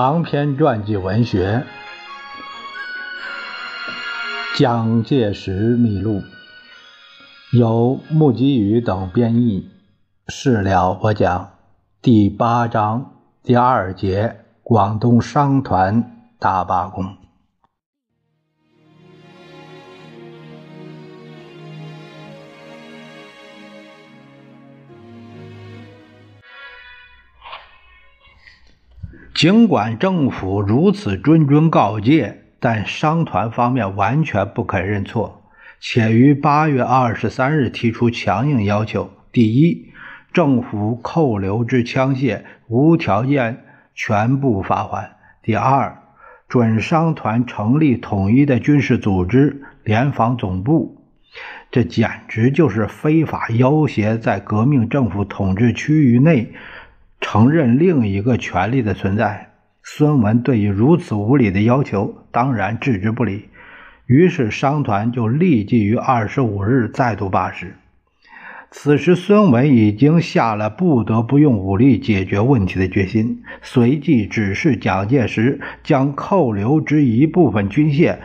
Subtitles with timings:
[0.00, 1.66] 长篇传记文学
[4.56, 6.20] 《蒋介石秘录》，
[7.50, 9.68] 由穆吉宇等编译。
[10.28, 11.50] 事了我讲
[12.00, 13.10] 第八章
[13.42, 17.17] 第二节：广东商团大罢工。
[29.38, 35.44] 尽管政府如此谆谆告诫，但商团方面完全不肯认错，
[35.78, 39.92] 且于八月二十三日提出强硬要求：第一，
[40.32, 43.58] 政府扣留之枪械无条件
[43.94, 45.10] 全部发还；
[45.40, 45.96] 第二，
[46.48, 51.04] 准商团成立统一的军事组织——联防总部。
[51.70, 56.52] 这简直就是非法要挟，在革命政府统治区域内。
[57.20, 59.50] 承认另一个权利的存在，
[59.82, 63.48] 孙文对于如此无理的要求，当然置之不理。
[64.06, 67.76] 于是商团就立即于二十五日再度罢市。
[68.70, 78.18] 此时孙文已经下了不得不用武力解决问题的决心，随即指示蒋介石将扣留之一部分军械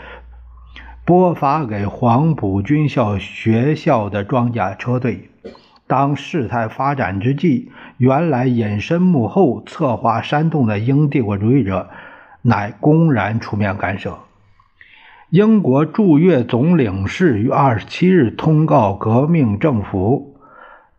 [1.05, 5.29] 拨发给黄埔军校学校的装甲车队。
[5.93, 11.87] 当事态发展之际，原来隐身幕后策划煽动的英帝国主义者，
[12.41, 14.17] 乃公然出面干涉。
[15.29, 20.35] 英国驻越总领事于二十七日通告革命政府：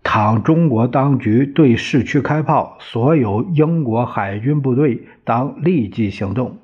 [0.04, 6.58] 倘中国当局对市区开炮，所有英国海军部队当立即行动。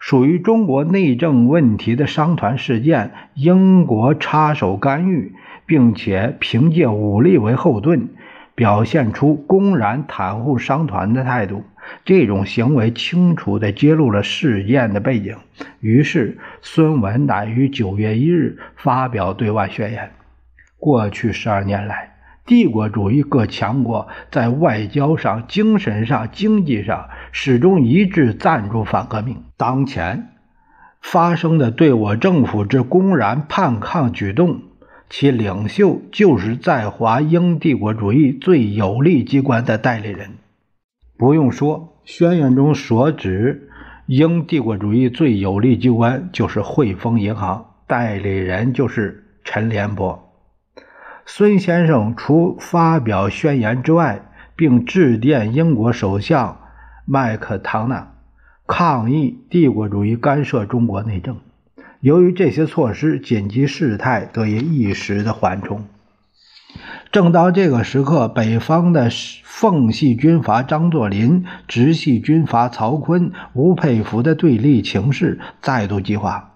[0.00, 5.32] 属于中国内政问题的商团事件，英国插手干预。
[5.72, 8.10] 并且凭借武力为后盾，
[8.54, 11.64] 表现出公然袒护商团的态度。
[12.04, 15.38] 这种行为清楚地揭露了事件的背景。
[15.80, 20.10] 于是，孙文乃于九月一日发表对外宣言：
[20.76, 29.42] 过去十二年来，帝国主义各强国在外交上、精神上、经济上始终一致赞助反革命。
[29.56, 30.28] 当前
[31.00, 34.60] 发生的对我政府之公然叛抗举动。
[35.14, 40.30] 其领袖就是在华英帝国主义最有力机关的代理人。
[41.18, 43.68] 不用说，宣言中所指
[44.06, 50.32] 英帝国主义最有力机关就是汇丰银行，代理人就是陈联博。
[51.26, 56.58] 孙先生除发表宣言之外，并致电英国首相
[57.04, 58.14] 麦克唐纳，
[58.66, 61.36] 抗议帝国主义干涉中国内政。
[62.02, 65.84] 由于这些措施，紧急事态得以一时的缓冲。
[67.12, 69.08] 正当这个时刻，北方的
[69.44, 76.54] 奉系军阀张作霖、直系军阀曹锟、吴佩孚的对立情势再度激化。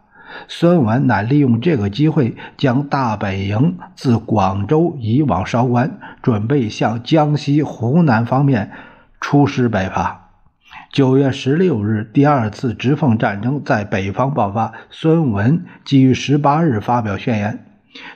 [0.48, 8.72] 孙文乃利用这个机会，将大本营自广州移往韶关，准备向江西、湖南方面
[9.20, 10.25] 出师北伐。
[10.92, 14.72] 九月十六日，第二次直奉战争在北方爆发。
[14.90, 17.66] 孙文基于十八日发表宣言，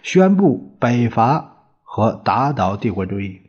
[0.03, 3.43] 宣布北伐和打倒帝国主义。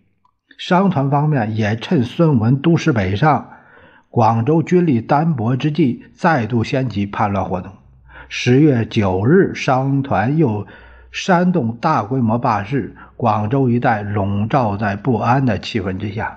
[0.57, 3.51] 商团方面也趁孙文督师北上，
[4.09, 7.71] 广州军力单薄之际，再度掀起叛乱活动。
[8.27, 10.67] 十月九日，商团又
[11.11, 16.35] 煽动大规模罢市，广州一带笼罩在不安的气氛之下。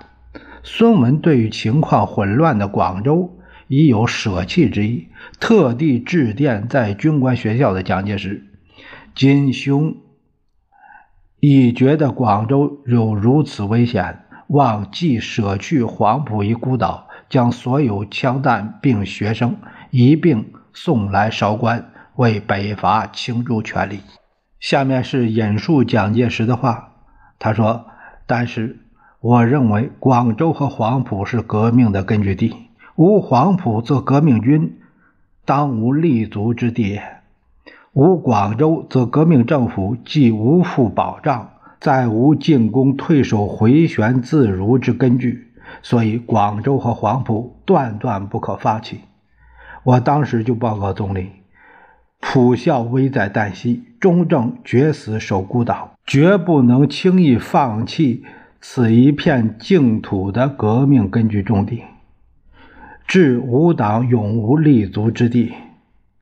[0.67, 3.37] 孙文对于情况混乱的广州
[3.67, 5.09] 已有舍弃之意，
[5.39, 8.47] 特地致电在军官学校的蒋介石
[9.13, 9.97] ：“今兄
[11.39, 19.57] 已觉得广州有如此危险，望即舍去黄埔一孤岛，将所有枪弹并学生
[19.91, 23.99] 一并送来韶关，为北伐倾注全力。”
[24.59, 26.93] 下面是引述蒋介石的话，
[27.37, 27.85] 他说
[28.25, 28.79] ：“但是。”
[29.25, 34.77] 我认为广州和黄埔是革命的根据地，无黄埔则革命军
[35.45, 36.99] 当无立足之地；
[37.93, 41.49] 无广州则革命政府既无复保障，
[41.79, 45.47] 再无进攻退守回旋自如之根据。
[45.81, 48.99] 所以广州和黄埔断断不可放弃。
[49.81, 51.31] 我当时就报告总理：
[52.21, 58.23] 普校危在旦夕，中正决死守孤岛，绝不能轻易放弃。
[58.67, 61.83] 此一片净土的革命根据重地，
[63.07, 65.53] 致无党永无立足之地。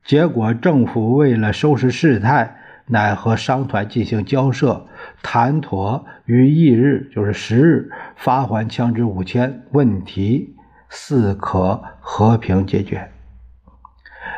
[0.04, 2.56] 结果，政府为了收拾事态，
[2.86, 4.86] 乃和商团进行交涉，
[5.22, 10.54] 谈妥于翌日，就是十日，发还枪支五千，问题
[10.90, 13.08] 似可和平解决。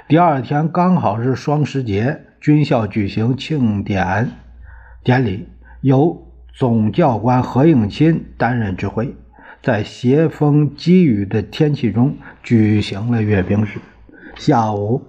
[0.07, 4.31] 第二天刚好是双十节，军校举行庆典
[5.03, 5.49] 典礼，
[5.81, 6.26] 由
[6.57, 9.15] 总教官何应钦担任指挥，
[9.63, 13.79] 在斜风积雨的天气中举行了阅兵式。
[14.37, 15.03] 下午，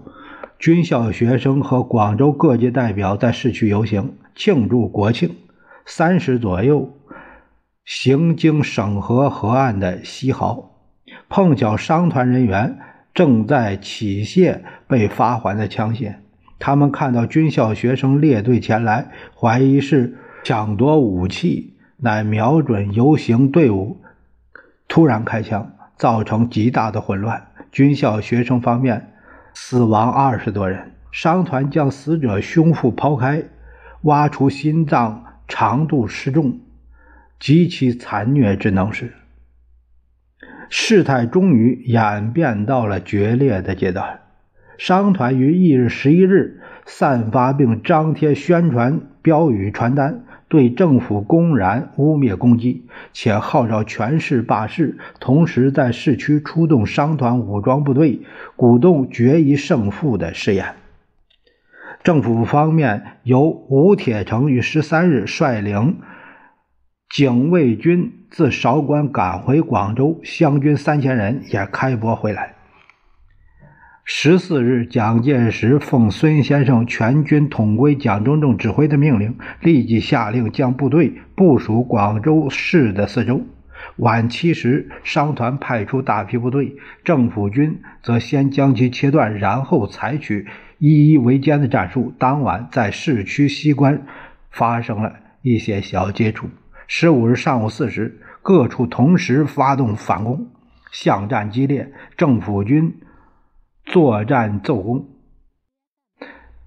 [0.59, 5.37] 军校学生和广州各界代表在市区游行，庆祝国庆。
[5.85, 6.93] 三时左右。
[7.85, 10.65] 行经省河河岸的西濠，
[11.29, 12.77] 碰巧商团人员
[13.13, 16.15] 正在起卸被发还的枪械。
[16.59, 19.07] 他们看到军校学生列队前来，
[19.39, 24.01] 怀疑是抢夺武器，乃瞄准游行队伍，
[24.87, 27.47] 突然开枪，造成极大的混乱。
[27.71, 29.13] 军校学生方面
[29.53, 30.93] 死亡二十多人。
[31.11, 33.43] 商团将死者胸腹剖开，
[34.01, 36.59] 挖出心脏长度示众。
[37.39, 39.13] 极其残虐之能事，
[40.69, 44.21] 事态终于演变到了决裂的阶段。
[44.77, 58.21] 商团于翌日十一日散发并张贴宣传标语传单，对政府公然污蔑攻击，且号召全市罢市，同时在市区出动商团武装部队，
[58.55, 60.75] 鼓动决一胜负的誓言。
[62.03, 65.97] 政府方面由吴铁城于十三日率领。
[67.09, 72.56] 警卫军自韶关赶回广州，湘军三千人也开拨回来。
[74.09, 83.41] 十四日，蒋介石奉孙先生全军统归蒋中正指挥的命令，立即下令将部队部署广州市的四周。
[83.97, 92.13] 晚七时，商团派出大批部队，政府军则先将其切断，然后采取一一围歼的战术。
[92.17, 94.03] 当晚，在市区西关
[94.49, 96.47] 发生了一些小接触。
[96.87, 100.47] 十五日上午四时，各处同时发动反攻，
[100.93, 102.95] 巷战激烈，政府军
[103.89, 105.05] 作战奏功，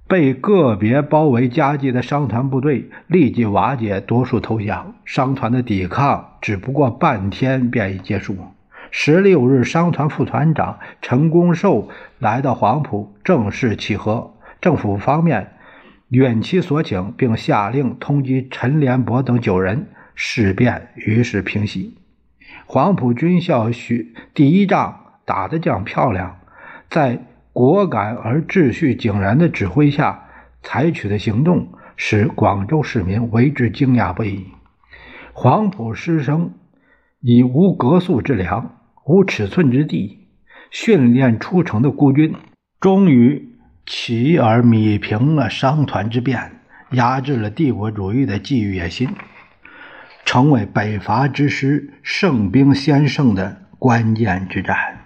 [0.08, 4.94] 被个别包围夹击的商团部队立即瓦解，多数投降。
[5.05, 8.38] 商团的抵抗只不过半天便已结束。
[8.90, 14.34] 十六日，商团副团长陈公寿来到黄埔，正式契合。
[14.62, 15.52] 政府方面
[16.08, 19.88] 允其所请，并下令通缉陈连伯等九人。
[20.14, 21.99] 事变于是平息。
[22.64, 26.40] 黄埔军校许第一仗打得将漂亮，
[26.91, 30.25] 在果敢而秩序井然的指挥下
[30.63, 34.49] 采取的行动，使广州市民为之惊讶不已。
[35.33, 36.53] 黄埔师生
[37.21, 38.77] 以无格宿之良、
[39.07, 40.27] 无尺寸之地
[40.71, 42.35] 训练出城的孤军，
[42.81, 43.49] 终于
[43.87, 46.61] 起而弭平了商团之变，
[46.91, 49.09] 压制了帝国主义的觊觎野心。
[50.25, 55.00] 成为北伐之师胜兵先胜的关键之战。